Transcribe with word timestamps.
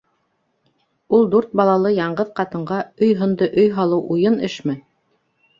Ул 1.17 1.27
дүрт 1.33 1.53
балалы 1.61 1.91
яңғыҙ 1.97 2.33
ҡатынға 2.41 2.79
өй 3.09 3.13
һынды 3.23 3.51
өй 3.65 3.71
һалыу 3.79 4.03
уйын 4.17 4.43
эшме? 4.49 4.81